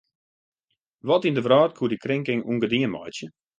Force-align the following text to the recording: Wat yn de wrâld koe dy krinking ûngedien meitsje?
Wat 1.07 1.25
yn 1.27 1.37
de 1.37 1.43
wrâld 1.45 1.73
koe 1.75 1.89
dy 1.91 1.99
krinking 2.03 2.45
ûngedien 2.51 2.91
meitsje? 2.93 3.27